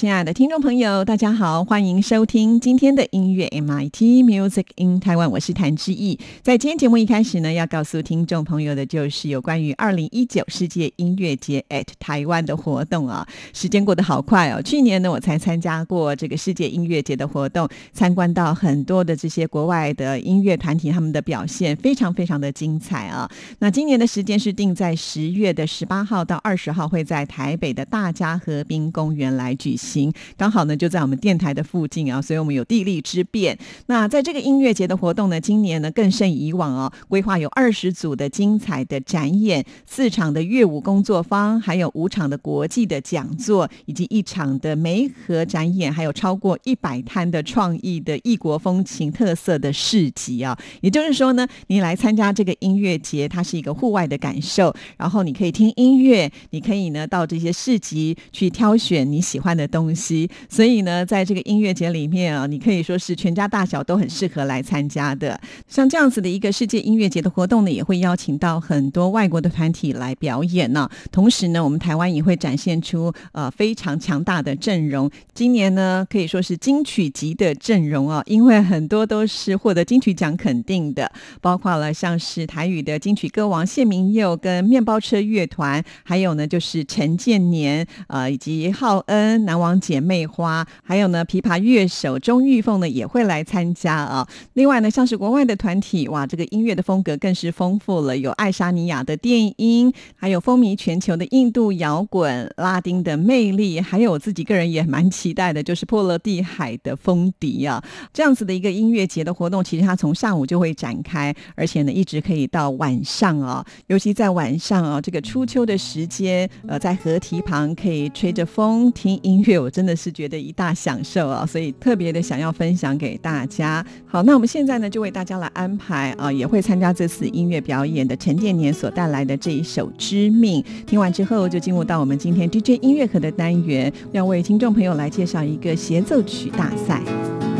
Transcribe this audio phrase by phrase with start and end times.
[0.00, 6.18] 亲爱的听众朋友，大家好，欢迎收听今天的音乐 MIT Music in Taiwan，我是谭志毅。
[6.40, 13.28] 在今天节目一开始呢，要告诉听众朋友的就是有关于二零一九世界音乐节 at 台湾的活动啊。
[13.52, 23.30] 时间过得好快哦，去年呢我才参加过这个世界音乐节的活动，参观到很多的这些国外的音乐团体，他们的表现非常非常的精彩啊。
[23.58, 29.89] 那今年的时间是定在十月的十八号到二十号，会在台北的大家河滨公园来举行。
[29.90, 33.58] 行，刚好呢就在我们电台的附近啊，所以我们有地利之便。
[33.86, 50.56] 那在这个音乐节的活动呢，今年呢更胜以往哦，规划有二十组的精彩的展演，四场的乐舞工作坊，还有五场的国际的讲座，以及一场的媒合展演，还有超过一百摊的创意的异国风情特色的市集啊。
[50.82, 59.79] 也就是说呢，你来参加这个音乐节，它是一个户外的感受，然后你可以听音乐，你可以呢到这些市集去挑选你喜欢的东。
[59.80, 65.40] 东西，所以呢，在这个音乐节里面啊，你可以说是全家大小都很适合来参加的。
[65.68, 70.86] 像这样子的一个世界音乐节的活动呢，也会邀请到很多外国的团体来表演呢。
[71.10, 75.10] 同时呢，我们台湾也会展现出呃非常强大的阵容。
[75.32, 89.69] 今年呢，可以说是金曲级的阵容啊，因为很多都是获得金曲奖肯定的，包括了像是台语的金曲歌王谢明佑跟面包车乐团，还有呢就是陈建年呃以及浩恩南王。
[89.78, 94.26] 姐妹花，还有呢，琵琶乐手钟玉凤呢也会来参加啊。
[94.54, 107.84] 另外呢，像是国外的团体，哇，这个音乐的风格更是丰富了，有爱沙尼亚的电音，还有风靡全球的印度摇滚、拉丁的魅力，还有我自己个人也蛮期待的，就是波罗的海的风笛啊。
[108.14, 113.62] 这样子的一个音乐节的活动，其实它从上午就会展开，而且呢，一直可以到晚上啊。
[113.88, 119.59] 尤其在晚上啊，这个初秋的时间，呃，在河堤旁可以吹着风听音乐。
[119.60, 123.84] 我真的是觉得一大享受啊，所以特别的想要分享给大家。
[124.06, 130.62] 好，那我们现在呢就为大家来安排啊，也会参加这次音乐表演的陈建年所带来的这一首《知命》。
[130.86, 137.02] 听完之后，就进入到我们今天 DJ 音乐盒的单元，要为听众朋友来介绍一个协奏曲大赛。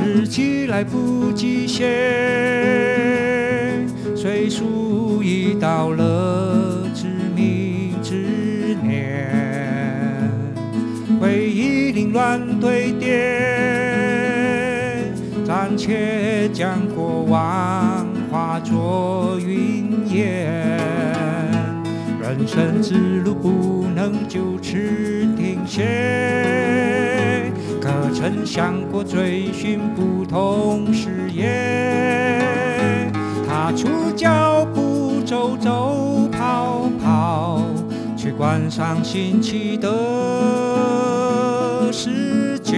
[0.05, 1.87] 日期来不及写，
[4.17, 7.06] 岁数已到了知
[7.37, 9.28] 命之年。
[11.21, 13.12] 回忆凌乱堆叠，
[15.45, 20.79] 暂且将过往化作云烟。
[22.21, 24.77] 人生之路不能就此
[25.37, 33.11] 停歇，可曾想过追寻不同视野？
[33.49, 37.62] 踏出脚步，走走跑跑。
[38.17, 39.91] 去观赏新奇的
[41.93, 42.77] 世界，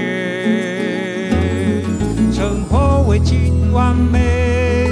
[2.33, 4.89] 生活未尽完美，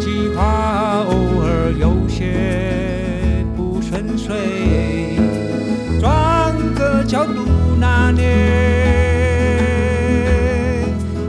[0.00, 1.12] 计划偶
[1.42, 4.32] 尔有些不顺遂，
[6.00, 7.44] 转个角度
[7.78, 8.24] 拿捏，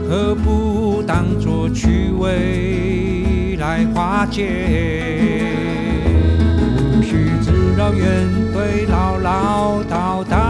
[0.08, 5.44] 何不当作趣味来化解？
[7.76, 8.06] 绕远
[8.52, 10.47] 对唠唠叨叨，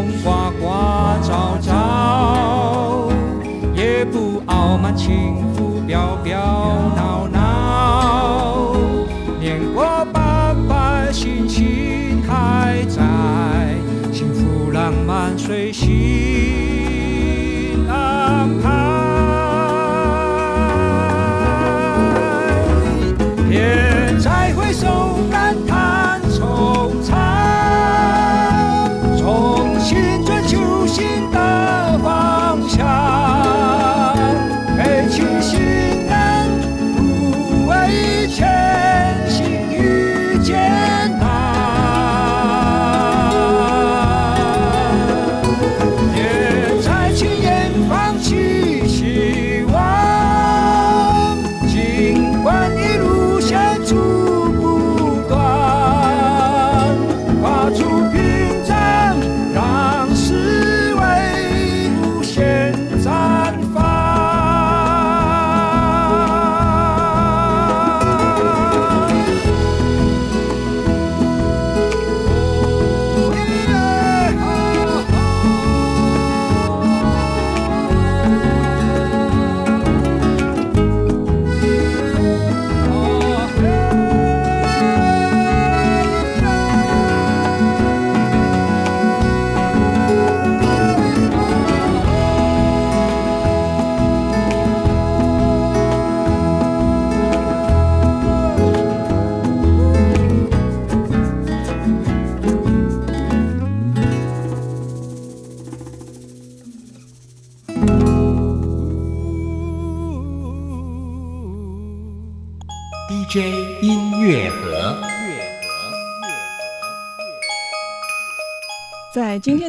[0.00, 3.12] 风刮刮招招
[3.74, 5.49] 也不傲慢情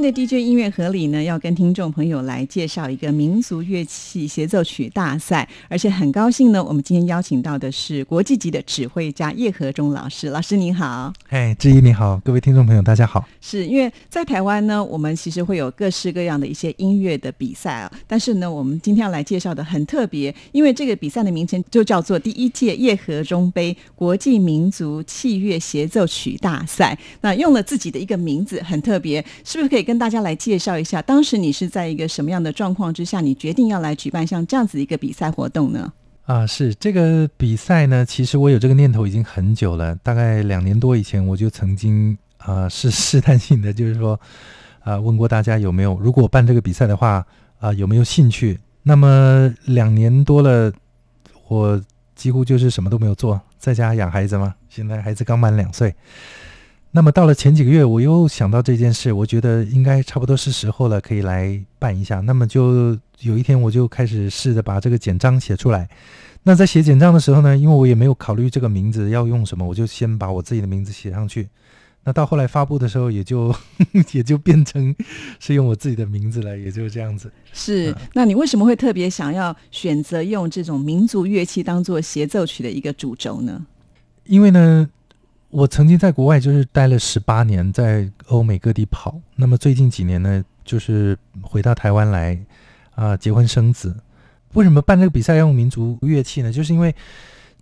[0.02, 10.30] 天的 DJ 音乐盒里呢，要跟听众朋友来介绍一个民族乐器协奏曲大赛，而且很高兴呢，我们今天邀请到的是国际级的指挥家叶和中老师。
[10.30, 13.28] 老师您好，哎，志毅你好，各位听众朋友大家好。
[13.42, 26.98] 是因为在台湾呢，我们其实会有各式各样的一些音乐的比赛啊，但是呢，我们今天要来介绍的很特别，因为这个比赛的名称就叫做第一届叶和中杯国际民族器乐协奏曲大赛。
[27.22, 31.02] 那用了自己的一个名字，很特别，是不是可以跟大家来介绍一下？
[31.02, 35.92] 当时你是在一个什么样的状况之下，你决定要来举办像这样子一个比赛活动呢？
[36.24, 44.18] 啊，是这个比赛呢，其实我有这个念头已经很久了，大概两年多以前我就曾经啊、是 试探性的，就是说
[44.80, 47.26] 啊、问过大家有没有，如果办这个比赛的话
[47.60, 48.58] 啊、有没有兴趣？
[48.84, 50.72] 那么两年多了，
[51.50, 51.84] 我
[52.16, 54.56] 几乎就是什么都没有做，在家养孩子嘛。
[54.70, 55.94] 现在孩子刚满两岁，
[56.94, 62.20] 那么到了前几个月，我又想到这件事，我觉得应该差不多是时候了，可以来办一下。
[62.20, 65.90] 那么就有一天，我就开始试着把这个简章写出来。
[66.44, 71.48] 那在写简章的时候呢，因为我也没有考虑这个名字要用什么，我就先把我自己的名字写上去。
[72.04, 73.56] 那到后来发布的时候，也就
[74.12, 74.94] 也就变成
[75.40, 77.32] 是用我自己的名字了，也就是这样子。
[77.54, 83.66] 是，那你为什么会特别想要选择用这种民族乐器当做协奏曲的一个主轴呢？
[84.26, 84.90] 因为呢，
[85.52, 89.20] 我曾经在国外就是待了十八年，在欧美各地跑。
[89.36, 92.40] 那么最近几年呢，就是回到台湾来
[92.96, 93.96] 啊、结婚生子。
[94.54, 96.52] 为什么办这个比赛要用民族乐器呢？
[96.52, 96.96] 就是因为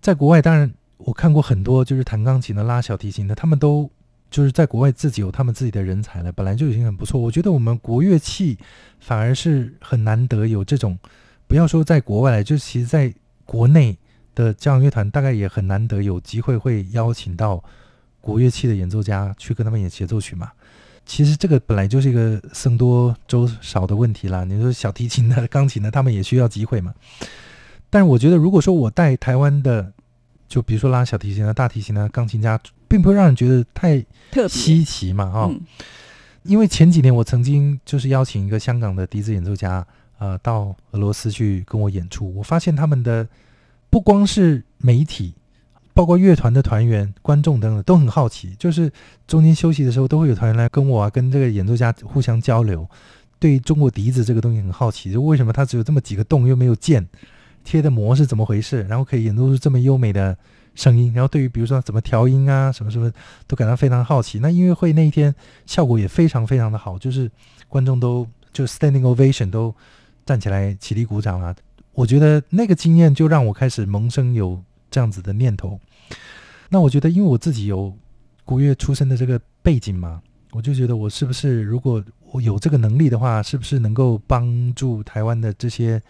[0.00, 3.90] 在国外，当然我看过很多就是弹钢琴的、拉小提琴的，他们都
[4.30, 7.20] 就是在国外自己有他们自己的人才了，本来就已经很不错。
[7.20, 8.56] 我觉得我们国乐器
[9.00, 10.96] 反而是很难得有这种，
[11.48, 13.12] 不要说在国外来，就其实在
[13.44, 13.98] 国内
[14.34, 17.62] 的交响乐团大概也很难得有机会会邀请到
[18.20, 20.50] 国乐器的演奏家去跟他们演协奏曲嘛。
[21.06, 24.44] 其实这个本来就是一个僧多粥少的问题啦。
[24.44, 26.94] 你说小提琴的、钢琴的，他们也需要机会嘛。
[27.88, 29.92] 但是我觉得，如果说我带台湾的，
[30.46, 34.04] 就比如说拉小提琴的、大提琴的、钢琴家，并不会让人觉得太
[34.48, 35.60] 稀奇嘛，哈、嗯
[36.42, 39.86] 因为前几年我曾经就是邀请一个香港的笛子演奏家，
[40.18, 42.34] 呃，到俄罗斯去跟我演出。
[42.34, 43.28] 我发现他们的
[43.90, 45.34] 不光是媒体，
[45.92, 48.90] 包括乐团的团员、观众等等都很好奇，就是
[49.26, 52.88] 中间休息的时候都会有团员来跟我啊，跟这个演奏家互相交流，
[53.38, 57.06] 对中国笛子这个东西很好奇，就为什么它只有这么几个洞又没有键，
[57.64, 60.36] 贴的膜是怎么回事，然后可以演奏出这么优美的
[60.76, 63.10] 声音，然后对于比如说怎么调音啊，什么什么
[63.48, 64.38] 都感到非常好奇。
[64.38, 65.34] 那音乐会那一天
[65.66, 67.28] 效果也非常非常的好，就是
[67.68, 69.74] 观众都就 standing ovation 都
[70.24, 71.54] 站起来起立鼓掌啊。
[71.92, 75.78] 我觉得那个经验就让我开始萌生有这样子的念头。
[76.68, 77.96] 那我觉得，因为我自己有
[78.44, 86.00] 国乐出身的这个背景嘛，我就觉得我是不是如果我有这个能力的话，是不是能够帮助台湾的这些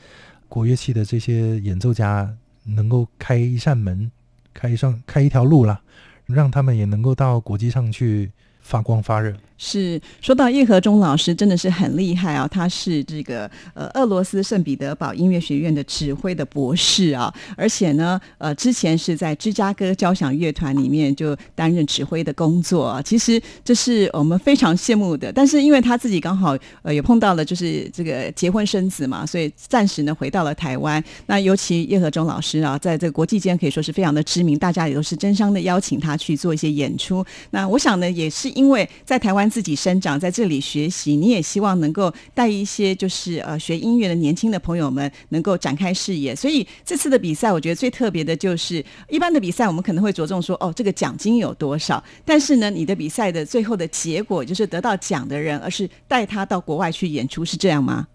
[0.48, 2.30] 国乐器的这些演奏家，
[2.64, 4.10] 能够开一扇门，
[4.52, 5.80] 开一扇开一条路啦，
[6.26, 9.34] 让他们也能够到国际上去发光发热。
[9.62, 25.30] 是说到叶和忠老师真的是很厉害啊，他是这个呃俄罗斯圣彼得堡音乐学院的指挥的博士啊，而且呢呃之前是在芝加哥交响乐团里面就担任指挥的工作啊，其实这是我们非常羡慕的。
[25.30, 31.04] 但是因为他自己刚好呃也碰到了就是这个结婚生子嘛，所以暂时呢回到了台湾。
[31.26, 37.22] 那尤其叶和忠老师啊，在这个国际间可以说是非常的知名，大家也都是争相的邀请他去做一些演出。
[37.50, 39.49] 那我想呢，也是因为在台湾。
[39.50, 46.34] 自己生长在这里学习，你也希望能够带一些就是呃学音乐的年轻的朋友们能够展开视野。
[46.36, 58.06] 所以这次的比赛，我觉得最特别的就是一般的比赛，我们可能会着重说哦这个奖金有多少，但是呢，你的比赛的最后的结果就是得到奖的人，而是带他到国外去演出，是这样吗？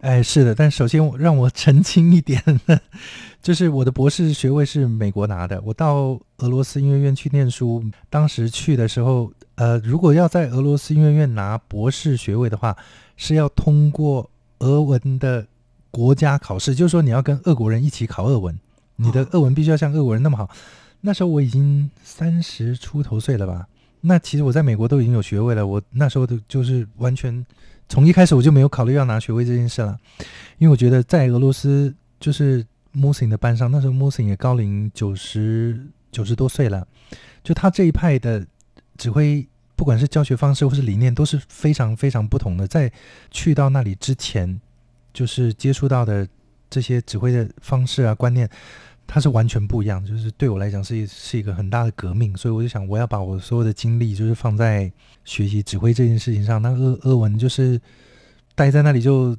[0.00, 2.42] 哎，是的，但首先我让我澄清一点，
[3.42, 9.32] 就是我的博士学位是美国拿的，我到俄罗斯音乐院去念书，当时去的时候。
[9.56, 12.74] 呃，如果要在俄罗斯音乐院拿博士学位的话，
[13.18, 14.28] 是要通过
[14.60, 15.46] 俄文的
[15.90, 18.58] 国家考试，就是说你要跟俄国人一起考俄文，
[18.96, 20.48] 你的俄文必须要像俄国人那么好。
[21.02, 23.68] 那时候我已经三十出头岁了吧？
[24.00, 27.44] 那其实我在美国都已经有学位了，我那时候的就是完全
[27.88, 29.96] 从一开始我就没有考虑要拿学位这件事了，
[30.56, 36.86] 因为我觉得在俄罗斯就是 Musin 的班上，那时候 Musin 也高龄九十九十多岁了，
[37.42, 38.46] 就他这一派的
[38.96, 39.46] 指挥。
[39.74, 42.68] 不管是教学方式或是理念，都是非常非常不同的。
[42.68, 42.92] 在
[43.32, 44.60] 去到那里之前，
[45.12, 46.28] 就是接触到的
[46.70, 48.48] 这些指挥的方式啊、观念，
[49.08, 50.04] 它是完全不一样。
[50.06, 52.36] 就是对我来讲，是是一个很大的革命。
[52.36, 54.92] 所以我就想，我要把我所有的精力，就是放在
[55.24, 56.62] 学习指挥这件事情上。
[56.62, 57.80] 那俄俄文就是
[58.54, 59.36] 待在那里就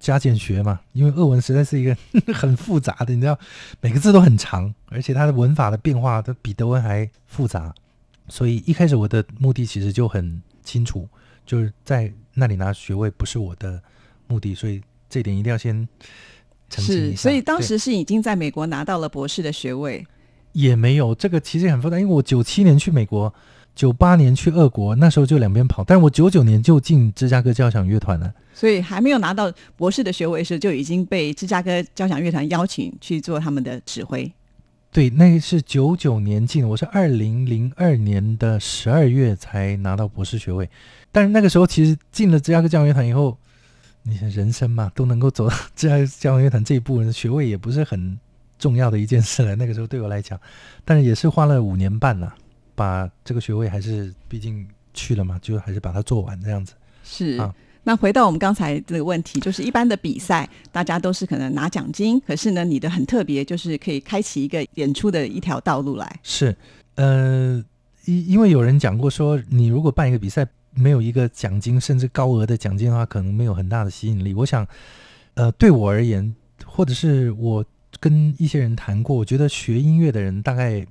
[0.00, 1.94] 加减学嘛，因为俄文实在是一个
[2.34, 3.38] 很复杂的，你知道，
[3.80, 7.72] 每个字都很长，而且它的文法的变化都比德文还复杂。
[8.28, 11.06] 所以一开始我的目的其实就很清楚，
[11.44, 13.80] 就是在那里拿学位不是我的
[14.26, 15.86] 目的，所以这点一定要先
[16.70, 17.22] 澄清一下。
[17.22, 20.06] 所以当时是已经在美国拿到了博士的学位，
[20.52, 23.34] 也没有这个其实很复杂，因为我九七年去美国，
[23.74, 34.30] 九八年去俄国，那时候就两边跑，但我九九年就进芝加哥交响乐团了，所以还没有拿到博士的学位时，就已经被芝加哥交响乐团邀请去做他们的指挥。
[34.92, 40.68] 对，那是九九年进，我是二零零二年的十二月才拿到博士学位。
[41.10, 43.38] 但是那个时候，其实进了芝加哥交响乐团以后，
[44.02, 48.18] 你人生嘛，都能够走到芝加哥交响乐团这一步，学位也不是很
[48.58, 49.56] 重要的一件事了。
[49.56, 50.38] 那个时候对我来讲，
[50.84, 52.34] 但是也是花了五年半了，
[52.74, 56.74] 把这个学位还是毕竟去了嘛，就还是把它做完这样子。
[57.02, 57.54] 是啊。
[57.82, 66.20] 那回到我们刚才这个问题，就是一般的比赛，大家都是可能拿奖金，可是呢，你的很特别，就是可以开启一个演出的一条道路来。
[66.22, 66.54] 是，
[66.96, 67.64] 呃，
[68.04, 74.34] 因因为有人讲过说，你如果办一个比赛，没有一个奖金，甚至高额的奖金的话，可能没有很大的吸引力。
[74.34, 74.66] 我想，
[75.34, 76.34] 呃，对我而言，
[76.66, 77.64] 或者是我
[77.98, 80.86] 跟一些人谈过，我觉得学音乐的人大概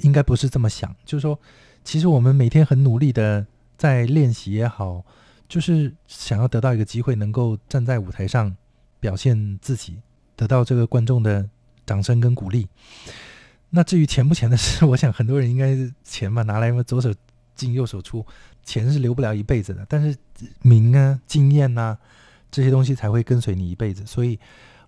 [0.00, 1.38] 应该不是这么想，就是说，
[1.84, 5.04] 其实我们每天很努力的在练习也好。
[5.50, 8.56] 就是想要得到一个机会，能够站在舞台上
[9.00, 10.00] 表现自己，
[10.36, 11.50] 得到这个观众的
[11.84, 12.68] 掌声跟鼓励。
[13.70, 17.12] 那至于钱不钱的事，我想很多人应该钱嘛，拿来嘛，左手
[17.56, 18.24] 进右手出，
[18.62, 19.84] 钱是留不了一辈子的。
[19.88, 20.16] 但是
[20.62, 21.98] 名啊、经验呐
[22.48, 24.06] 这些东西才会跟随你一辈子。
[24.06, 24.38] 所以，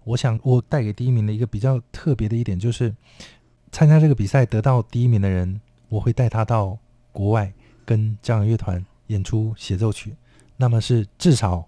[0.05, 2.95] 我想我带给第一名的一个比较特别的一点，就是
[3.73, 6.79] 参加这个比赛得到第一名的人，我会带他到
[7.11, 7.53] 国外
[7.85, 10.15] 跟交响乐团演出协奏曲。
[10.57, 11.67] 那么是至少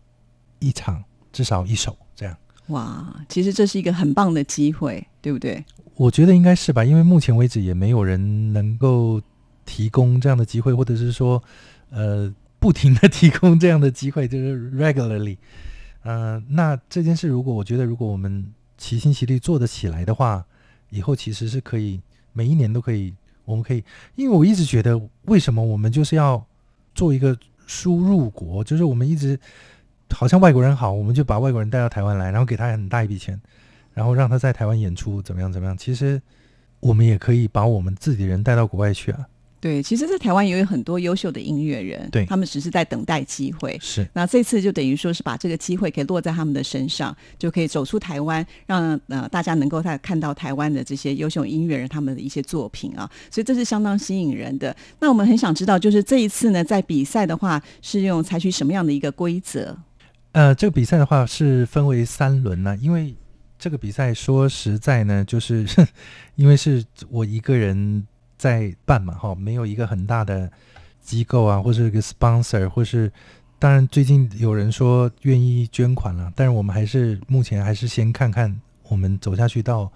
[0.59, 2.37] 一场，至少一首这样。
[2.69, 5.63] 哇，其实这是一个很棒的机会，对不对？
[5.97, 9.21] 我觉得应该是吧，因为目前为止也没有人能够
[9.67, 11.43] 提供这样的机会，或者是说，
[11.91, 15.37] 呃，不停的提供这样的机会，就是 regularly。
[16.03, 20.45] 呃，那这件事如果我觉得如果我们齐心协力做得起来的话，
[20.89, 22.01] 以后其实是可以
[22.33, 23.15] 每一年都可以，
[23.45, 26.47] 我们可以，因为我一直觉得，为什么我们就是要
[26.95, 27.37] 做一个。
[27.67, 29.39] 输入国就是我们一直
[30.11, 33.41] 好像外国人好，我们就把外国人带到台湾来，然后给他很大一笔钱，
[33.93, 35.77] 然后让他在台湾演出，怎么样怎么样？
[35.77, 36.21] 其实
[36.81, 39.27] 我们也可以把我们自己人带到国外去啊。
[39.65, 43.79] 对，其实，在台湾也有很多优秀的音乐人，对他们只是在等待机会。
[43.81, 54.77] 是那这次就等于说是把这个机会给落在他们的身上，就可以走出台湾，让呃大家能够在看到台湾的这些优秀音乐人他们的一些作品啊，所以这是相当吸引人的。
[55.01, 59.75] 那我们很想知道，就是这一次呢，在比赛的话是用采取什么样的一个规则？
[60.33, 63.15] 呃，这个比赛的话是分为三轮呢、因为
[63.59, 65.65] 这个比赛说实在呢，就是
[66.37, 68.07] 因为是我一个人
[68.37, 70.51] 在办嘛，哈，没有一个很大的
[71.01, 73.11] 机构啊，或者一个 sponsor，或是
[73.59, 79.91] 当然最近有人说愿意捐款了，但是我们还是目前还是先看看我们走下去到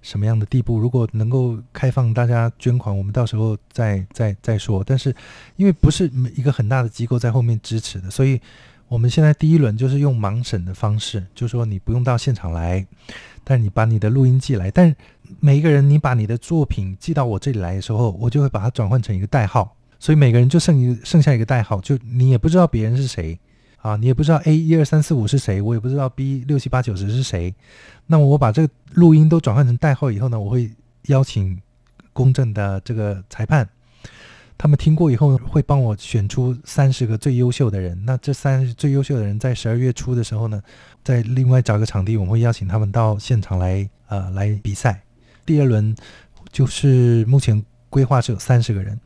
[0.00, 0.78] 什么样的地步。
[0.78, 4.82] 如果能够开放大家捐款，我们到时候再再再说。
[4.84, 5.14] 但是
[5.56, 8.40] 因为不是一个很大的机构在后面支持的，所以。
[8.88, 12.86] 我们现在第一轮就是用盲审的方式，就说你不用到现场来，
[13.42, 14.70] 但是你把你的录音寄来。
[14.70, 14.94] 但
[15.40, 23.38] 每一个人，你把你的作品寄到我这里来的时候，我就会把它转换成一个代号，所以每个人就剩一剩下一个代号，就你也不知道别人是谁
[23.78, 27.54] 啊，你也不知道 A 一二三四五是谁，我也不知道 B 六七八九十是谁。
[28.06, 30.70] 那么我把这个录音都转换成代号以后呢，我会
[31.06, 31.60] 邀请
[32.12, 33.68] 公正的这个裁判。
[34.58, 38.00] 他们听过以后会帮我选出三十个最优秀的人。
[38.04, 40.62] 那这三最优秀的人在十二月初的时候呢，
[41.02, 45.02] 在另外找一个场地，我们会邀请他们到现场来呃来比赛。
[45.44, 45.94] 第二轮
[46.50, 48.98] 就是目前规划是有三十个人，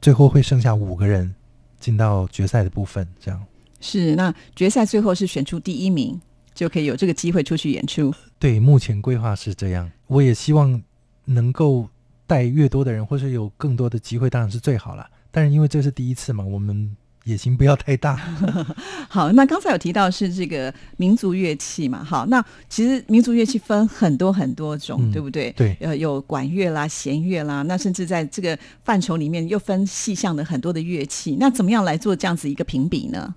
[0.00, 1.34] 最后会剩下五个人
[1.78, 3.06] 进到决赛的部分。
[3.20, 3.44] 这样
[3.80, 6.20] 是那决赛最后是选出第一名，
[6.54, 8.14] 就可以有这个机会出去演出。
[8.38, 9.90] 对，目前规划是这样。
[10.06, 10.82] 我也希望
[11.24, 11.88] 能够。
[12.28, 15.08] 带越多的人，或是有更多的机会，当然是最好了。
[15.30, 18.16] 但是因为这是第一次嘛，我们野心不要太大。
[19.10, 25.52] 好，那刚才有提到是这个民族乐器嘛，好，那其实民族乐器分很多很多种，嗯对不对？
[25.56, 33.34] 对呃，有管乐啦、弦乐啦，那甚至在这个范畴里面又分细项的很多的乐器，那怎么样来做这样子一个评比呢？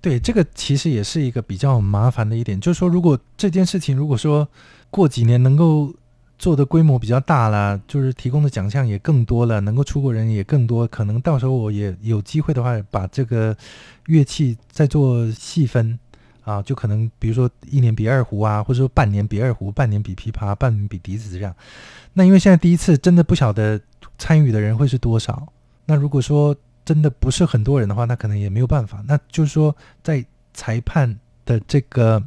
[0.00, 4.48] 对，这个其实也是一个比较麻烦的一点，就是说，如果这件事情如果说
[4.90, 5.92] 过几年能够。
[6.42, 13.56] 做的规模比较大了，就是提供的奖项也更多了，能够出国人也更多，可能到时候我也有机会的话，把这个
[14.06, 15.96] 乐器再做细分
[16.42, 21.54] 啊，就可能比如说一年比二胡啊，或者说半年比二胡，半年比琵琶，半年比笛子这样。
[22.12, 23.80] 那因为现在第一次，真的不晓得
[24.18, 25.46] 参与的人会是多少。
[25.86, 26.52] 那如果说
[26.84, 29.00] 真的不是很多人的话，那可能也没有办法。
[29.06, 32.20] 那就是说，在裁判的这个。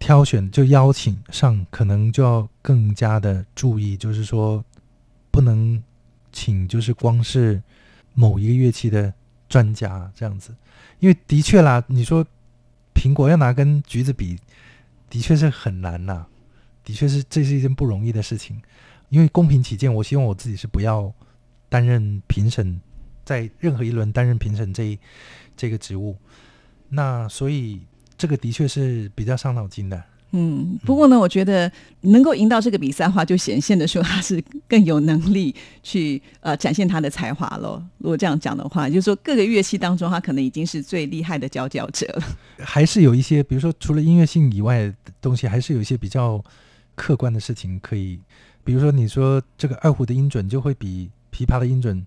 [0.00, 4.64] 挑选就邀请上，可能就要更加的注意，就是说
[5.30, 5.80] 不能
[6.32, 7.62] 请就是光是
[8.14, 9.12] 某一个乐器的
[9.46, 10.56] 专家这样子，
[11.00, 12.26] 因为的确啦，你说
[12.94, 14.38] 苹果要拿跟橘子比，
[15.10, 16.24] 的确是很难呐，
[16.82, 18.60] 的确是这是一件不容易的事情。
[19.10, 21.12] 因为公平起见，我希望我自己是不要
[21.68, 22.80] 担任评审，
[23.24, 24.98] 在任何一轮担任评审这一
[25.56, 26.16] 这个职务，
[26.88, 27.82] 那所以。
[28.20, 30.02] 这个的确是比较伤脑筋的。
[30.32, 35.52] 嗯，不过呢，我觉得能够赢到这个比赛的话，就显现的说他是更有能力
[35.82, 37.82] 去呃展现他的才华喽。
[37.98, 42.22] 如果这样讲的话，就是说各个乐器当中，他可能已经是最厉害的佼佼者了。
[42.58, 46.40] 还是有一些，比如说除了音乐性以外的东西，还是有一些比较
[46.94, 48.20] 客观的事情可以，
[48.62, 52.06] 比如说你说这个二胡的音准就会比琵琶的音准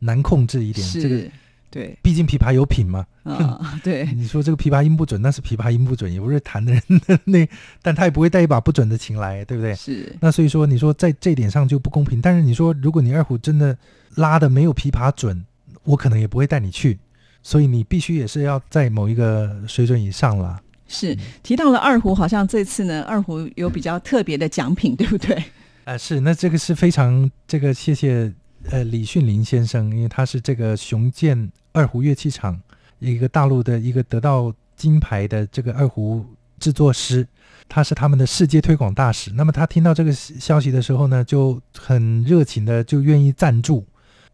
[0.00, 0.86] 难控制一点。
[0.86, 1.02] 是。
[1.02, 1.28] 这个
[1.74, 3.04] 对，毕竟琵琶有品嘛。
[3.24, 4.04] 啊，对。
[4.14, 7.48] 你说这个琵琶音不准，那是琵琶音不准，也不是弹的人的那，
[7.82, 9.74] 但他也不会带一把不准的琴来，对不对？
[9.74, 10.14] 是。
[10.20, 12.20] 那所以说，你说在这点上就不公平。
[12.20, 13.76] 但是你说，如果你二胡真的
[14.14, 15.44] 拉的没有琵琶准，
[15.82, 16.96] 我可能也不会带你去。
[17.42, 20.60] 所以你必须也是要在某一个水准以上了。
[20.86, 25.34] 是提到了二胡，好像这次呢，二胡有比较特别的奖品，对不对？
[25.84, 26.20] 啊、呃，是。
[26.20, 28.32] 那这个是非常这个谢谢
[28.70, 31.50] 呃李训林先生，因为他是这个雄健。
[31.74, 32.58] 二胡乐器厂
[33.00, 36.24] 一个大陆的一个得到金牌的这个二胡
[36.58, 37.26] 制作师，
[37.68, 39.32] 他是他们的世界推广大使。
[39.32, 43.84] 那么他听到这个消息的时候呢，就很热情的就愿意赞助。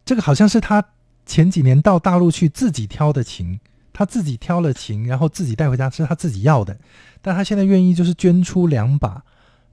[0.05, 0.83] 这个好像是他
[1.25, 3.59] 前几年到大陆去自己挑的琴，
[3.91, 6.77] 他自己挑了琴，然后自己带回家，是他自己要的。
[7.21, 9.21] 但他现在愿意就是捐出两把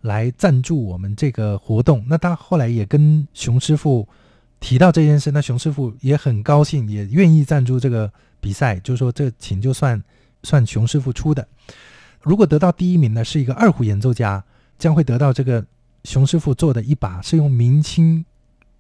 [0.00, 2.04] 来赞助我们这个活动。
[2.08, 4.08] 那他后来也跟熊师傅。
[4.60, 10.02] 提到这件事，那熊师傅也很高兴，也愿意赞助这个比赛，就是说这琴就算
[10.42, 11.46] 算熊师傅出的。
[12.22, 14.42] 如果得到第一名呢，是一个二胡演奏家，
[14.78, 15.64] 将会得到这个
[16.04, 18.24] 熊师傅做的一把是用明清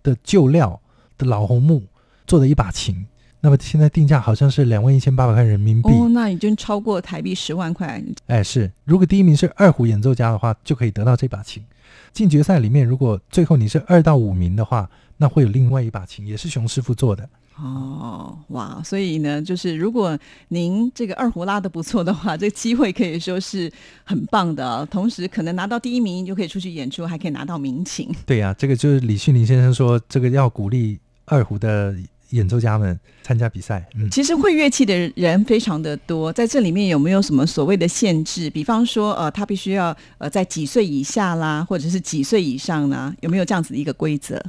[0.02, 0.80] 的旧料
[1.16, 1.84] 的老红木
[2.26, 3.06] 做的一把琴。
[3.40, 8.02] 那么现在定价好像是两万一千八百块人民币，哦，那已经超过台币十万块。
[8.26, 11.64] 哎，是，如果第一名是二胡演奏家的话，就可以得到这把琴。
[12.12, 17.28] 进决赛里面，如果最后你是二到五名的话，那会有另外一把琴，也是熊师傅做的。
[17.60, 18.80] 哦，哇！
[18.84, 23.68] 所以呢，就是如果您这个二胡拉的不错的话，这个机会可以说是
[24.04, 24.86] 很棒的啊。
[24.88, 28.08] 同时，可能拿到第一名就可以出去演出，还可以拿到名琴。
[28.24, 31.92] 对呀、这个就是李旭林先生说，这个要鼓励二胡的
[32.30, 33.84] 演奏家们参加比赛。
[33.96, 38.48] 嗯，其实会乐器的人非常的多，在这里面有没有什么所谓的限制？
[38.50, 43.12] 比方说，呃，他必须要呃在几岁以下啦，或者是几岁以上呢？
[43.20, 44.40] 有没有这样子的一个规则？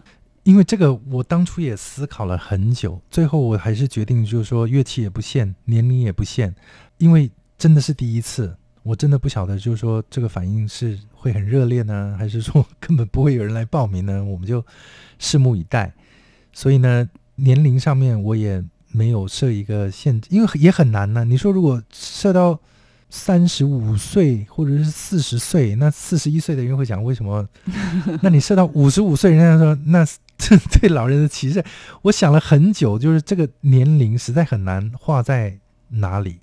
[0.43, 6.53] 因为这个我当初也思考了很久，最后我还是决定就是说乐器也不限，年龄也不限，
[6.97, 14.23] 因为真的是第一次，我真的不晓得就是说这个反应是会很热烈呢，还是说根本不会有人来报名呢？
[14.23, 14.65] 我们就
[15.19, 15.93] 拭目以待。
[16.51, 21.23] 所以呢，年龄上面我也没有设一个限制，因为也很难呢。
[21.25, 22.59] 你说如果设到
[23.09, 27.47] 三十五岁或者是四十岁，那四十一岁的人会讲为什么？
[28.21, 30.05] 那你设到五十五岁，人家说那
[30.79, 31.63] 对老人的歧视。
[32.03, 36.39] 我想了很久，就是这个年龄实在很难画在哪里。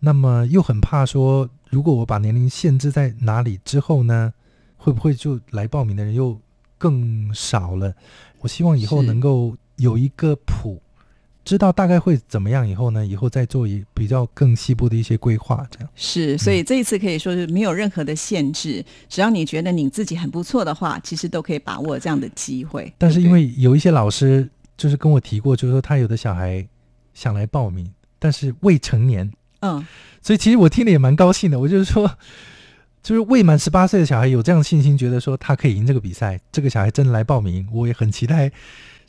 [0.00, 4.34] 那么又很怕说，如果我把年龄限制在哪里之后呢，
[4.76, 6.40] 会不会就来报名的人又
[6.76, 7.94] 更少了？
[8.40, 10.82] 我希望以后能够有一个谱，
[11.44, 12.68] 知道大概会怎么样。
[12.68, 15.88] 以后呢，以后再做一比较更细部的一些规划，这样。
[15.94, 22.92] 是，所以这一次可以说是没有任何的限制，只要你觉得你自己很不错的话，其实都可以把握这样的机会。
[22.98, 26.66] 但是因为有一些老师就是跟我提过，就是说他有的小孩
[27.14, 29.84] 想来报名，但是未成年，嗯，
[30.22, 31.58] 所以其实我听了也蛮高兴的。
[31.58, 32.10] 我就是说，
[33.02, 38.54] 就是未满十八岁的小孩有这样的信心，觉得说他可以赢这个比赛，这个小孩真的来报名，我也很期待，就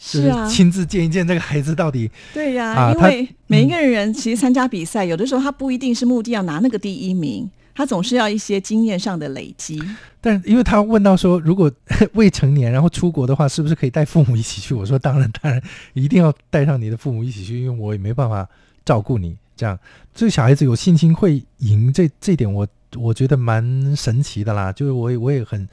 [0.05, 2.11] 是啊，亲自见一见这个孩子到底。
[2.33, 9.81] 对呀、因为每一个人其实参加比赛，有的时候他不一定是目的要拿那个第一名，他总是要一些经验上的累积。
[10.19, 11.71] 但因为他问到说，如果
[12.15, 14.73] 未成年然后出国的话，是不是可以带父母一起去？
[14.73, 15.61] 我说当然，当然
[15.93, 18.45] 一定要带上你的父母一起去，因为我也没办法
[18.83, 19.37] 照顾你。
[19.55, 19.79] 这样，
[20.13, 24.69] 这个小孩子有信心会赢，这这点我我觉得蛮神奇的啦。
[24.73, 25.69] 就是我也我也很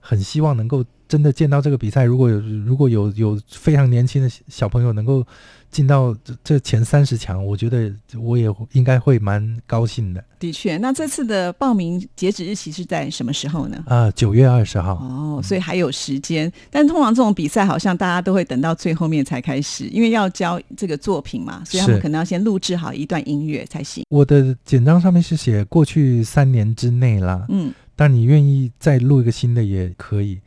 [0.00, 5.26] 很希望能够真的见到这个比赛，如果有如果有有非常年轻的小朋友能够
[5.68, 13.82] 进到这这前三十强，我觉得我也应该会蛮高兴的的确，那这次的报名截止日期是在什么时候呢？
[13.86, 14.08] 啊。
[14.12, 24.04] 九、月二十号，哦，所以还有时间，但通常这种比赛好像大家都会等到最后面才开始，因为要交这个作品嘛，所以他们可能要先录制好一段音乐才行。
[24.10, 30.38] 我的简章上面是写过去三年之内啦，嗯，但你愿意再录一个新的也可以。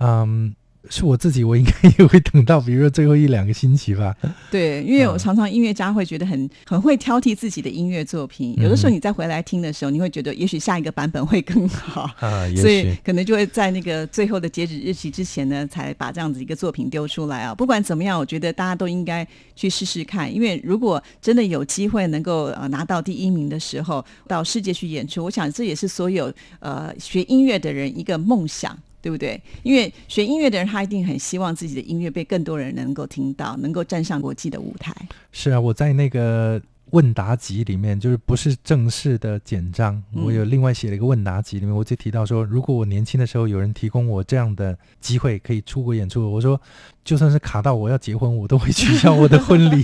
[0.00, 0.54] 嗯，
[0.88, 4.16] 是我自己，我应该也会等到，比如说最后一两个星期吧。
[4.50, 12.10] 对，因为我嗯常常音乐家会觉得很很会挑剔自己的音乐作品，有的时候嗯你再回来听的时候，你会觉得也许下一个版本会更好。
[12.26, 17.54] 啊，所以可能就会在那个最后的截止日期之前呢，才把这样子一个作品丢出来啊。
[17.54, 28.78] 不管怎么样，我觉得大家都应该去试试看，因为如果真的有机会能够呃拿到第一名的时候，到世界去演出，我想这也是所有呃学音乐的人一个梦想。
[29.02, 29.40] 对不对？
[29.62, 34.94] 因为学音乐的人，他一定很希望自己的音乐被更多人能够听到，能够站上国际的舞台。
[35.32, 36.60] 是啊，我在那个
[36.92, 46.60] 问答集里面，就是不是正式的简章，嗯我有另外写了一个问答集，里面我就提到说，如果我年轻的时候有人提供我这样的机会，可以出国演出，我说
[47.04, 49.82] 就算是卡到我要结婚，我都会取消我的婚礼。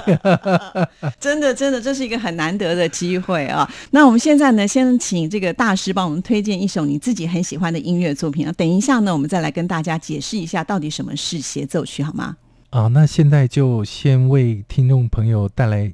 [1.21, 3.69] 真的，真的，这是一个很难得的机会啊！
[3.90, 8.53] 那我们现在呢，先请这个大师帮我们推荐一首你自己很喜欢的音乐作品啊。
[8.53, 12.37] 等一下呢，我们再来跟大家解释一下到底什么是协奏曲，好吗？
[12.71, 15.92] 啊，那现在就先为听众朋友带来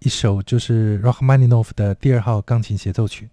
[0.00, 3.28] 一首就是 Rachmaninoff 的第二号钢琴协奏曲。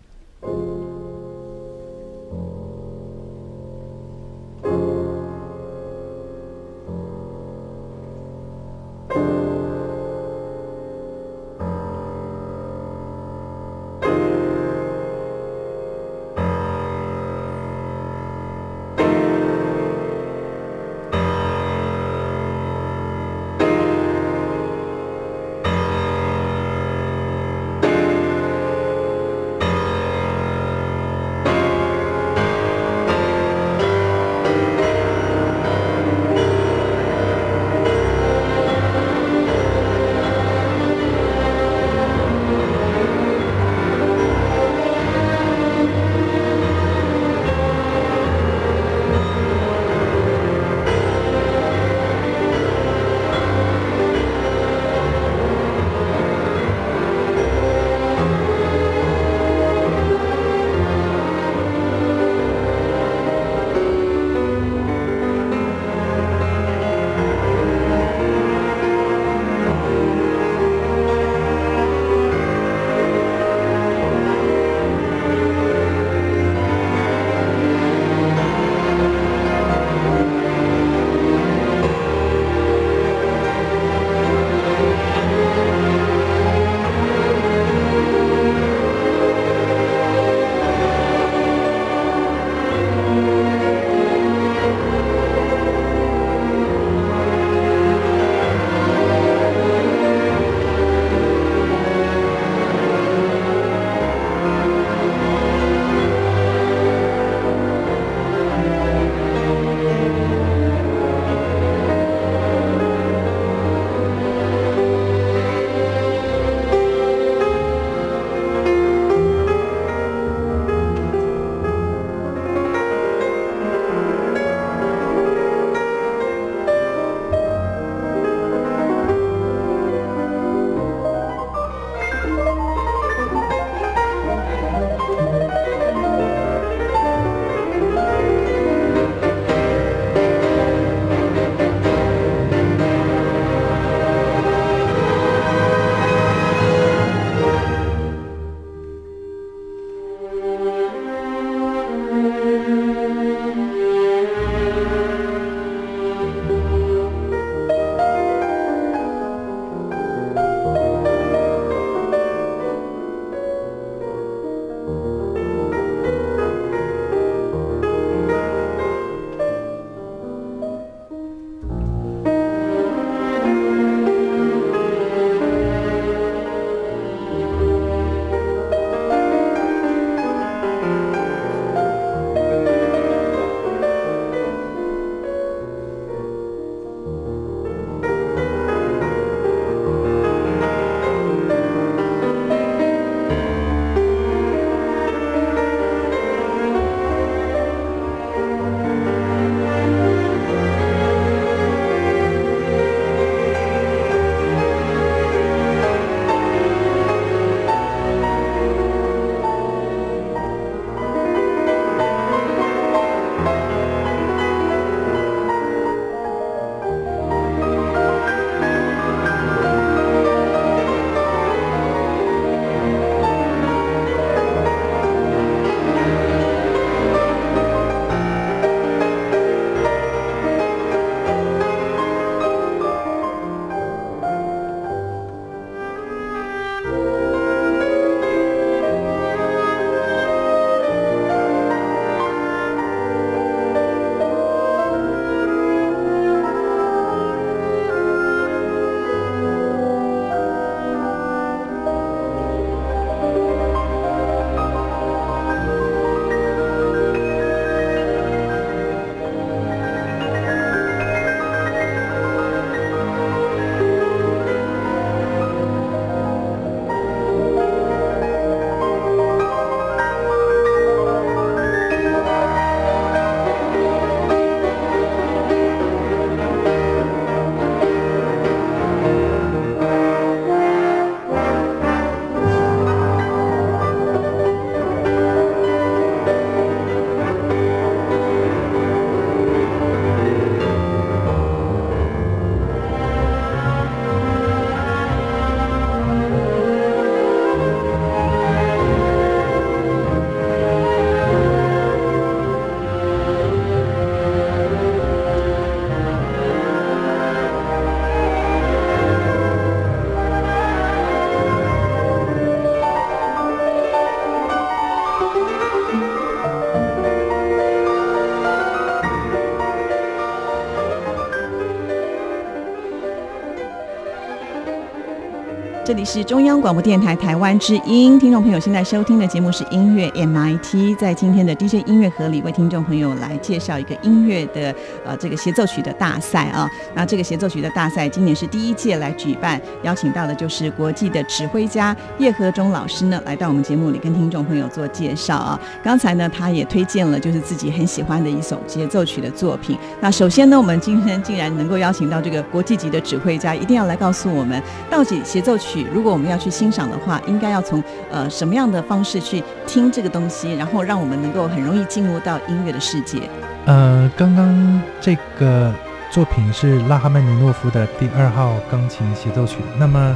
[325.93, 334.73] 这里是中央广播电台台湾之音，听众朋友现在收听的节目是音乐 MIT，在今天的 DJ 音乐盒里，为听众朋友来介绍一个音乐的
[335.05, 336.67] 呃这个协奏曲的大赛啊。
[336.95, 345.59] 那这个协奏曲的大赛今年是第一届来举办，邀请到的就是国际的指挥家叶和忠老师呢，来到我们节目里跟听众朋友做介绍啊。
[345.83, 349.77] 刚才呢，他也推荐了就是自己很喜欢的一首协奏曲的作品。
[350.01, 355.82] 那首先呢，我们今天竟然能够邀请到这个国际级的指挥家，一定要来告诉我们，到底协奏曲。
[355.91, 363.29] 如果我们要去欣赏的话，应该要从呃什么样的方式去听这个东西，然后让我们能够很容易进入到音乐的世界。
[363.65, 365.73] 呃，刚刚这个
[366.11, 369.57] 作品是拉哈曼尼诺夫的第二号钢琴协奏曲。
[369.79, 370.15] 那么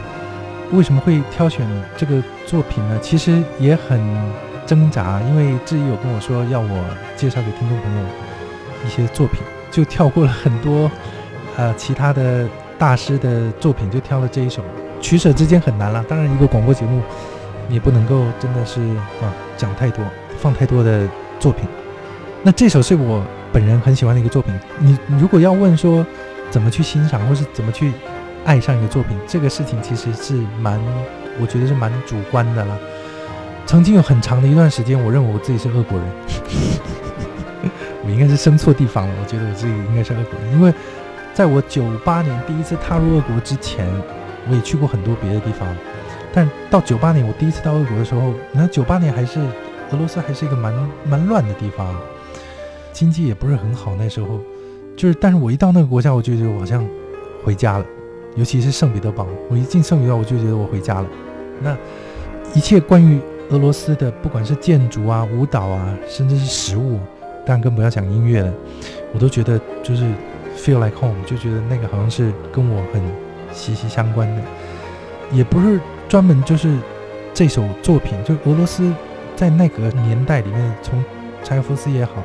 [0.71, 2.99] 为什么会挑选这个作品呢？
[3.01, 3.99] 其实也很
[4.65, 8.03] 挣扎，因为志毅有跟我说要我介绍给听众朋友
[8.85, 9.39] 一些作品，
[9.71, 10.91] 就跳过了很多
[11.55, 12.45] 呃其他的
[12.77, 14.61] 大师的作品，就挑了这一首。
[15.07, 17.01] 取舍之间很难了，当然一个广播节目，
[17.69, 18.81] 也不能够真的是
[19.21, 20.03] 啊讲太多，
[20.37, 21.07] 放太多的
[21.39, 21.65] 作品。
[22.43, 24.53] 那这首是我本人很喜欢的一个作品。
[24.79, 26.05] 你如果要问说
[26.51, 27.93] 怎么去欣赏，或是怎么去
[28.43, 30.77] 爱上一个作品，这个事情其实是蛮，
[31.39, 32.77] 我觉得是蛮主观的了。
[33.65, 36.07] 曾经有很长的一段时间，我认为我自己是俄国人，
[38.03, 39.13] 我应该是生错地方了。
[39.23, 40.73] 我觉得我自己应该是俄国人，因为
[41.33, 43.87] 在我九八年第一次踏入俄国之前。
[44.49, 45.67] 我也去过很多别的地方，
[46.33, 49.39] 但到九八年我第一次到俄国的时候，那九八年还是
[49.91, 50.73] 俄罗斯还是一个蛮
[51.05, 51.95] 蛮乱的地方，
[52.93, 53.95] 经济也不是很好。
[53.95, 54.39] 那时候
[54.95, 56.87] 就是，但是我一到那个国家，我就觉得我好像
[57.43, 57.85] 回家了。
[58.35, 61.07] 尤其是圣彼得堡，我一进圣彼得堡，我就觉得我回家了。
[61.61, 61.75] 那
[62.53, 66.99] 一切关于俄罗斯的，不管是建筑啊、舞蹈啊，甚至是食物，
[67.45, 68.53] 当然更不要讲音乐了，
[69.13, 70.03] 我都觉得就是
[70.55, 73.26] feel like home，就觉得那个好像是跟我很。
[73.57, 74.41] 息息相关的，
[75.31, 76.77] 也不是专门就是
[77.33, 78.93] 这首作品，就俄罗斯
[79.35, 81.03] 在那个年代里面，从
[81.43, 82.23] 柴可夫斯也好，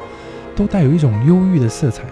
[0.55, 2.05] 都带有一种忧郁的色彩。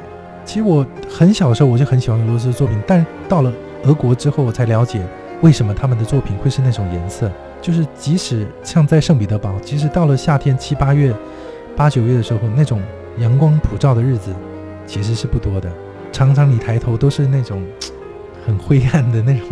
[0.45, 3.53] 其实我很小的时候我就很喜欢俄罗斯的作品，但到了
[3.85, 5.01] 俄国之后，我才了解
[5.43, 7.31] 为什么他们的作品会是那种颜色。
[7.61, 11.15] 就是即使像在圣彼得堡，即使到了夏天七八月、
[11.77, 12.83] 八九月的时候，那种
[13.19, 14.35] 阳光普照的日子
[14.87, 15.71] 其实是不多的，
[16.11, 17.63] 常常你抬头都是那种。
[18.51, 19.49] 很灰暗的那种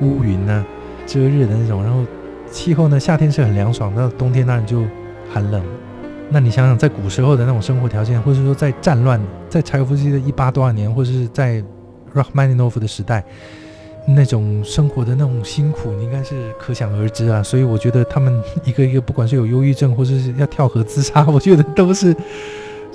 [0.00, 0.64] 乌云呢，
[1.04, 2.04] 遮日的那种，然后
[2.48, 4.84] 气候呢，夏天是很凉爽，到冬天当然就
[5.32, 5.60] 寒冷。
[6.30, 11.62] 那你想想，在古时候的那种生活条件，或者说在战乱，在柴可夫斯基的一八多少年，或者是在
[12.14, 13.24] Rachmaninoff 的时代，
[14.06, 17.42] 那种生活的那种辛苦，你应该是可想而知啊。
[17.42, 22.14] 所以我觉得他们一个一个，不管是有忧郁症，或者是要跳河自杀，我觉得都是。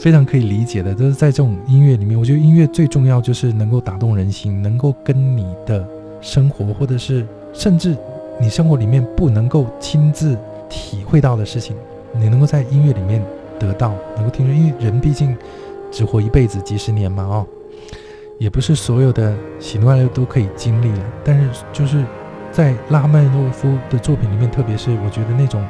[0.02, 5.88] 非常可以理解的，就是在这种音乐里面，我觉得音乐最重要就是能够打动人心，能够跟你的
[6.22, 7.96] 生活，或者是甚至
[8.40, 10.36] 你生活里面不能够亲自
[10.68, 11.76] 体会到的事情，
[12.14, 13.24] 你能够在音乐里面
[13.60, 14.56] 得到，能够听说。
[14.56, 15.38] 因为人毕竟
[15.92, 17.46] 只活一辈子几十年嘛，哦，
[18.40, 21.06] 也不是所有的喜怒哀乐都可以经历了。
[21.24, 22.04] 但是就是
[22.52, 25.64] 在拉曼诺夫的作品里面，特别是我觉得那种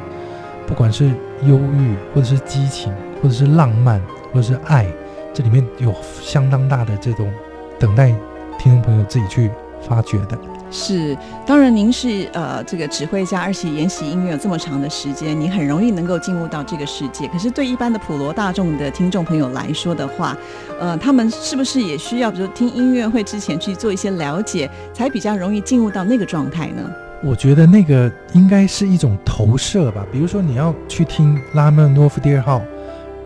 [0.66, 1.10] 不管是
[1.44, 4.02] 忧郁，或者是激情，或者是浪漫。
[4.34, 4.88] 或者是爱，
[5.34, 7.32] 这里面有相当大的这种
[7.80, 8.14] 等待
[8.58, 9.52] 听众朋友自己去
[9.88, 10.38] 发掘的。
[10.74, 17.28] 是，当然您是呃这个指挥家，而且研习音乐有这么长的时间，你很容易能够进入到这个世界。
[17.28, 20.34] 可是对一般的普罗大众的听众朋友来说的话，
[20.80, 26.90] 呃，他们是不是也需要，比如听音乐会之前去做一些了解，才比较容易进入到那个状态呢？
[27.22, 30.06] 我觉得那个应该是一种投射吧。
[30.10, 32.62] 比如说你要去听拉曼诺夫第二号。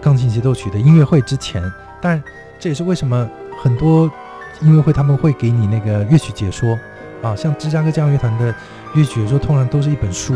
[0.06, 1.60] 钢琴协奏曲的音乐会之前，
[2.00, 2.24] 但
[2.60, 3.28] 这也是为什么
[3.64, 4.04] 很多
[4.62, 6.78] 音乐会他们会给你那个乐曲解说
[7.24, 8.54] 啊，像芝加哥交响乐团的
[8.94, 10.36] 乐曲解说，通常都是一本书，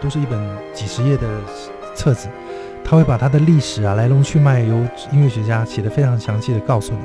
[0.00, 0.40] 都是一本
[0.72, 1.26] 几十页的
[1.96, 2.28] 册子，
[2.84, 4.76] 他会把它的历史啊、来龙去脉由
[5.10, 7.00] 音乐学家写的非常详细的告诉你。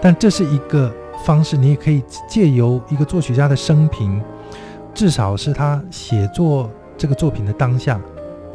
[0.00, 0.94] 但这是一个
[1.26, 4.22] 方式，你也可以借由一个作曲家的生平，
[4.94, 8.00] 至少是他写作这个作品的当下。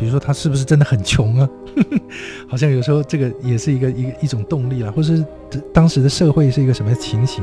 [0.04, 1.50] 比如说他是不是真的很穷啊？
[2.46, 5.24] 好像有时候这个也是一个一一种动力了，或是
[5.72, 7.42] 当时的社会是一个什么情形，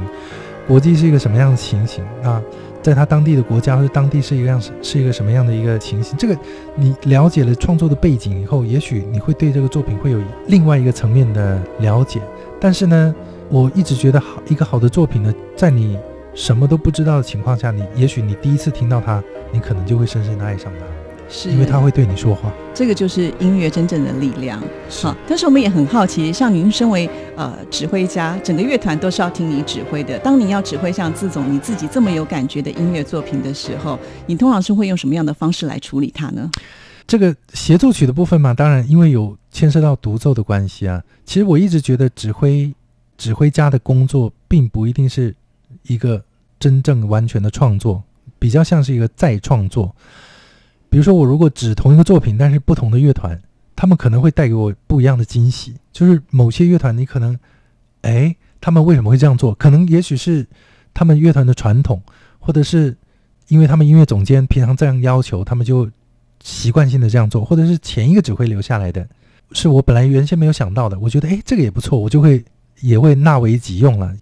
[0.68, 2.42] 国际是一个什么样的情形啊？
[2.82, 6.18] 在他当地的国家或者当地是一个样是一个什么样的一个情形？
[6.18, 6.36] 这个
[6.76, 12.20] 你了解了创作的背景以后，也许你会对这个作品会有另外一个层面的了解。
[12.60, 13.14] 但是呢，
[13.48, 15.98] 我一直觉得好一个好的作品呢，在你
[16.34, 20.99] 什么都不知道的情况下，你也许你第一次听到它，你可能就会深深的爱上它。
[21.30, 22.52] 是因为他会对你说话。
[22.74, 24.60] 这个就是音乐真正的力量。
[24.88, 30.18] 是好，但是我们也很好奇，像您身为呃指挥家，整个乐团都是要听你指挥的。
[30.18, 36.50] 当你要指挥像自总你自己这么有感觉的音乐作品的时候，你通常是会用什么样的方式来处理它呢？
[37.06, 41.02] 这个协奏曲的部分嘛，当然因为有牵涉到独奏的关系啊。
[41.24, 42.72] 其实我一直觉得指挥
[43.18, 45.34] 指挥家的工作并不一定是
[45.84, 46.22] 一个
[46.58, 48.02] 真正完全的创作，
[48.38, 49.94] 比较像是一个再创作。
[50.90, 53.40] 比如说，我如果指同一个作品，但是不同的乐团，
[53.76, 55.74] 他们可能会带给我不一样的惊喜。
[55.92, 57.38] 就是某些乐团，你可能，
[58.02, 59.54] 哎，他们为什么会这样做？
[59.54, 60.44] 可能也许是
[60.92, 62.02] 他们乐团的传统，
[62.40, 62.96] 或者是
[63.46, 65.88] 因为他们音乐总监平常这样要求，他们就
[66.42, 69.08] 习惯性的这样做，或者是前一个指挥留下来的，
[69.52, 70.98] 是我本来原先没有想到的。
[70.98, 72.44] 我觉得，哎，这个也不错，我就会
[72.80, 74.12] 也会纳为己用了。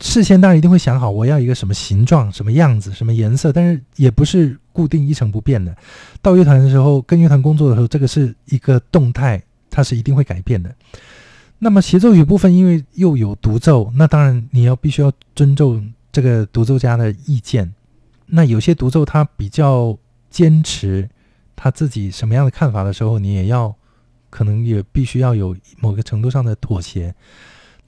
[0.00, 5.76] 事先当然一定会想好我要一个什么形状、什么样子、什么颜色，但是也不是固定一成不变的。
[6.22, 10.72] 到乐团的时候，跟乐团工作的时候，这个是一个动态，它是一定会改变的。
[11.58, 17.74] 那么协奏曲部分，因为又有独奏，那当然你要必须要尊重这个独奏家的意见。
[18.26, 19.98] 那有些独奏他比较
[20.30, 21.10] 坚持
[21.56, 23.74] 他自己什么样的看法的时候，你也要
[24.30, 27.12] 可能也必须要有某个程度上的妥协。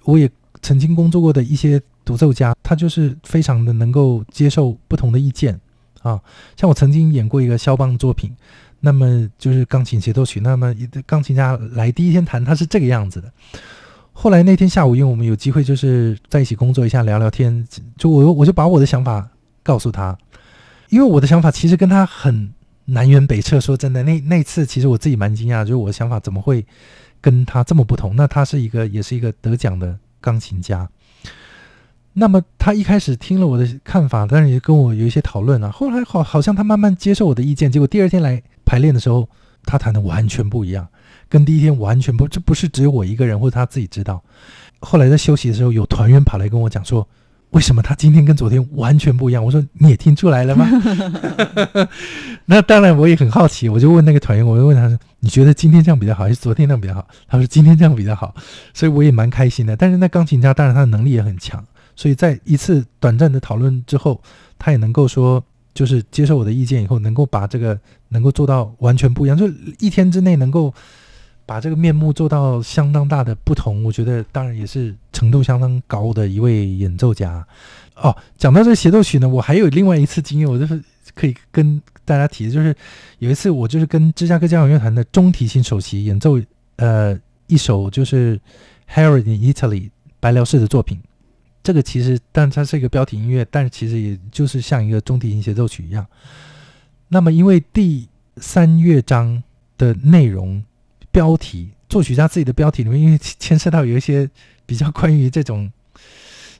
[0.02, 0.28] 我也
[0.60, 5.60] 曾经工作过的一些独奏家，他就是非常的能够接受不同的意见
[6.02, 6.20] 啊。
[6.56, 8.34] 像我曾经演过一个肖邦的作品，
[8.80, 10.74] 那么就是钢琴协奏曲，那么
[11.06, 13.32] 钢琴家来第一天弹，他是这个样子的。
[14.12, 19.26] 后来那天下午，因为我们有机会就是在一起工作一下，聊聊天，就我我就把我的想法
[19.62, 20.16] 告诉他，
[20.90, 22.52] 因为我的想法其实跟他很
[22.84, 23.58] 南辕北辙。
[23.58, 26.66] 说真的，那那次其实我自己蛮惊讶，就是我的想法怎么会
[27.20, 28.14] 跟他这么不同？
[28.14, 30.86] 那他是一个也是一个得奖的钢琴家。
[32.12, 35.70] 那么他一开始听了我的看法，但是也跟我有一些讨论啊。
[35.70, 39.28] 后来好好像他慢慢接受我的意见，结果第二天来排练的时候，
[39.64, 40.86] 他弹的完全不一样，
[41.28, 44.22] 跟第一天完全不，这不是只有我一个人或者他自己知道。
[44.80, 47.06] 后来在休息的时候，有团员跑来跟我讲说，
[47.50, 49.44] 为什么他今天跟昨天完全不一样？
[49.44, 50.66] 我说你也听出来了吗？
[52.46, 57.06] 那当然我也很好奇，我就问那个团员，我就问他说，你觉得今天这样比较好，还是昨天那样比较好？
[57.28, 58.34] 他说今天这样比较好，
[58.74, 59.76] 所以我也蛮开心的。
[59.76, 61.64] 但是那钢琴家当然他的能力也很强。
[62.00, 64.18] 所以在一次短暂的讨论之后，
[64.58, 65.44] 他也能够说，
[65.74, 67.78] 就是接受我的意见以后，能够把这个
[68.08, 69.46] 能够做到完全不一样，就
[69.78, 70.72] 一天之内能够
[71.44, 73.84] 把这个面目做到相当大的不同。
[73.84, 77.46] 我觉得当然也是程度相当高的一位演奏家。
[77.96, 80.82] 哦，讲到这协奏曲呢，我还有另外一次经验，我就是
[81.14, 82.74] 可以跟大家提，就是
[83.18, 86.40] 有一次我就是跟芝加哥交响乐团的中提琴首席演奏，
[86.76, 87.14] 呃，
[87.46, 88.40] 一首就是
[88.90, 90.98] Harry in Italy 白辽士的作品。
[91.70, 96.04] 这个其实，但它是一个标题音乐，但其实也就是像一个中提琴协奏曲一样。
[97.06, 98.08] 那么，因为第
[98.38, 99.40] 三乐章
[99.78, 100.60] 的内容
[101.12, 104.28] 标题，作曲家自己的标题里面，因为牵涉到有一些
[104.66, 105.70] 比较关于这种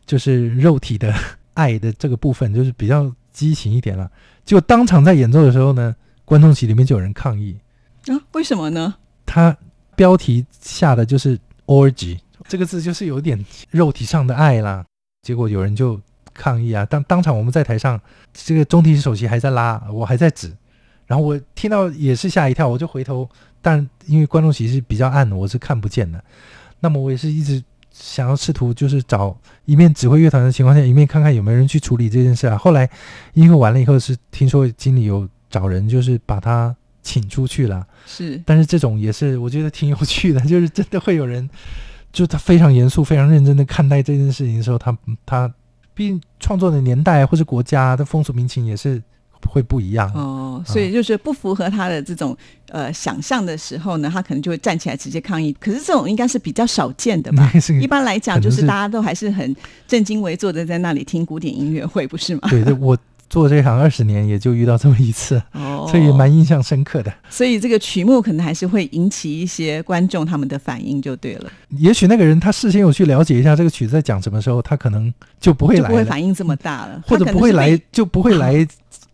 [0.06, 1.12] 就是肉体的
[1.54, 4.08] 爱的这个部分，就是比较激情一点了。
[4.44, 7.58] 就当场在演奏的时候呢，观众席里面就有人抗议
[8.06, 8.14] 啊？
[8.30, 8.94] 为什么呢？
[9.26, 9.56] 他
[9.96, 11.36] 标题下的就是
[11.66, 14.86] “orgy” 这个字，就是有点肉体上的爱啦。
[15.23, 16.01] 结果有人就
[16.33, 16.85] 抗议啊！
[16.87, 18.01] 当当场我们在台上，
[18.33, 20.51] 这个中提琴首席还在拉，我还在指，
[21.07, 23.29] 然后我听到也是吓一跳，我就回头，
[23.61, 26.23] 但因为观众席是比较暗的，我是看不见的。
[26.81, 32.57] 那么我也是一直想要试图就是找一面指挥乐团的情况下，一面看看有没有人去处理这件事啊。
[32.57, 32.89] 后来
[33.35, 37.87] 音乐完了以后，是听说经理有找人，就是把他请出去了。
[38.07, 41.51] 是，但是这种也是我觉得挺有趣的， 就是真的会有人。
[42.12, 45.52] 就他非常严肃、非常认真的看待这件事情的时候，他他
[45.94, 49.02] 毕竟创作的年代或是国家的风俗民情也是
[49.48, 52.36] 会不一样哦，所以就是不符合他的这种
[52.68, 55.52] 呃想象的时候呢，他可能就会站起来直接抗议。
[55.61, 57.50] 可是这种应该是比较少见的吧？
[57.80, 59.54] 一般来讲，就是大家都还是很
[59.86, 62.42] 正襟危坐的在那里听古典音乐会，不是吗？
[62.50, 62.96] 对 对，我。
[63.31, 65.41] 做这行二十年，也就遇到这么一次，
[65.89, 67.11] 所以蛮印象深刻的。
[67.31, 71.51] 所以这个曲目可能还是会引起一些观众他们的反应，就对了。
[71.78, 75.11] 也许那个人他事先有去了解一下这个曲子在讲什么时候，他可能
[75.41, 78.66] 就不会来，不会反应这么大了，或者不会来，就不会来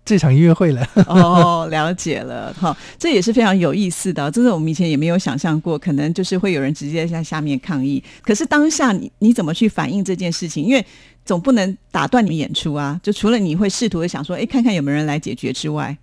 [0.07, 0.89] 这场音乐会了。
[1.07, 8.03] 哦，了解了，哈，这也是非常有意思的，真的我们以前也没有想象过，可能就是会有人直接在下面抗议。
[8.23, 10.65] 可是当下你你怎么去反映这件事情？
[10.65, 10.87] 因为
[11.25, 13.01] 总不能打断你们演出啊！
[13.03, 15.99] 就除了你会试图的想说，哎，看看有没有人来解决之外，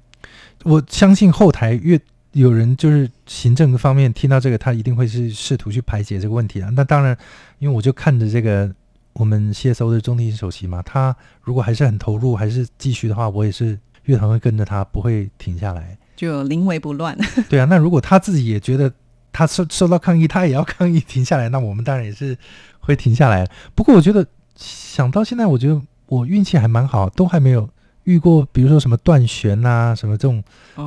[0.64, 1.98] 我相信后台越
[2.34, 6.70] 有人就是行政方面听到这个，他一定会是试图去排解这个问题啊。
[6.76, 7.18] 那当然，
[7.60, 8.70] 因为我就看着这个
[9.14, 15.98] 我们谢收的中提琴首席嘛，他如果还是很投入，还是继续的话，我也是乐团会跟着他，不会停下来。
[16.16, 17.18] 就临危不乱。
[17.50, 18.92] 对啊，那如果他自己也觉得
[19.32, 22.38] 他受受到抗议，他也要抗议停下来，那我们当然也是
[22.80, 23.48] 会停下来。
[23.74, 24.26] 不过我觉得
[24.56, 27.68] 想到现在，我觉得我运气还蛮好，都还没有
[28.04, 30.42] 遇过，比如说什么断弦啊，什么这种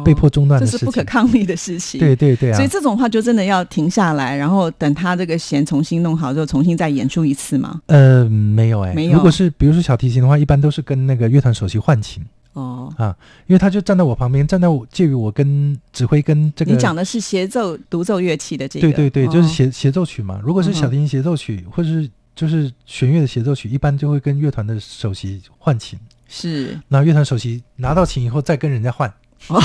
[0.05, 1.03] 被迫中断哦这是不可。
[1.05, 1.99] 抗力的事情。
[1.99, 7.81] 对对对啊所以，这种话就真的要停下来，然后等他这个弦重新弄好之后，重新再演出一次吗。
[7.87, 12.25] 呃，没有哎、没有如果是比如说小提琴的话，一般都是跟那个乐团首席换琴，
[12.57, 13.15] 哦啊，
[13.47, 16.73] 因为他就站在我旁边，站在我介于我跟指挥跟这个。
[16.73, 20.41] 你讲的是协奏独奏乐器的这个，对对对，就是哦协协奏曲嘛。
[20.43, 25.99] 如果是小提琴协奏曲，或者是就是弦乐的协奏曲，一般就会跟乐团的首席换琴。
[26.29, 29.13] 是那乐团首席拿到琴以后，再跟人家换，
[29.49, 29.63] 哦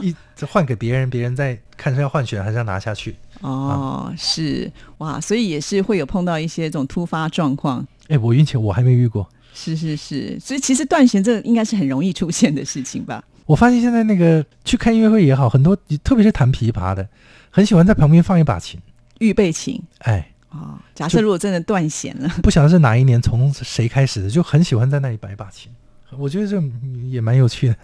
[0.00, 3.16] 一再换给别人，别人再看是要换弦还是要拿下去。
[3.40, 7.84] 哦，是哇，所以也是会有碰到一些这种突发状况。
[8.08, 9.28] 哎，我运气我还没遇过。
[9.56, 13.24] 是是是，所以其实断弦这应该是很容易出现的事情吧？
[13.46, 17.08] 我发现现在那个去看音乐会也好，很多特别是弹琵琶的，
[17.50, 18.78] 很喜欢在旁边放一把琴。
[19.18, 25.72] 预备琴哎，哦，假设如果真的断弦了，不晓得是哪一年从谁开始的，就很喜欢在那里摆一把琴。
[26.18, 26.62] 我觉得这
[27.10, 27.76] 也蛮有趣的。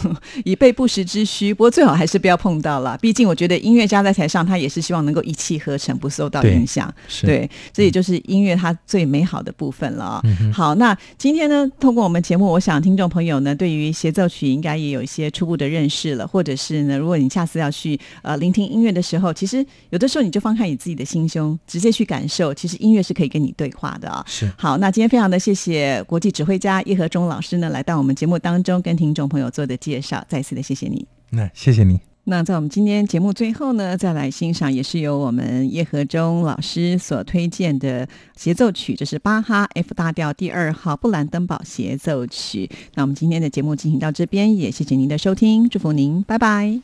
[0.44, 1.52] 以备不时之需。
[1.52, 6.92] 不过最好还是不要碰到了，毕竟我觉得音乐家在台上，他也是希望能够一气呵成，不受到影响。
[7.06, 24.24] 是，对，这也就是音乐它最美好的部分了啊、嗯，好，那今天呢，通过我们节目，我想听众朋友呢，对于协奏曲应该也有一些初步的认识了，或者是呢，如果你下次要去呃聆听音乐的时候，其实有的时候你就放开你自己的心胸，直接去感受，其实音乐是可以跟你对话的啊。
[24.26, 31.06] 是好，那今天非常的谢谢国际指挥家叶和忠老师呢，来到我们节目当中跟听众朋友做的介绍，再次的谢谢你。
[31.28, 32.00] 那谢谢你。
[32.24, 42.70] 那在我们今天节目最后呢，再来欣赏也是由我们叶和中老师所推荐的协奏曲，这是巴哈 F 大调第二号布兰登堡协奏曲。
[42.94, 46.80] 那我们今天的节目进行到这边，也谢谢您的收听，祝福您，拜拜。